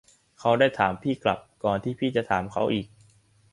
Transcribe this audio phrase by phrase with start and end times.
[0.39, 2.87] เค้าได้ถามพี่กลับ ก่อนที่พี่จะถามเค้าอีก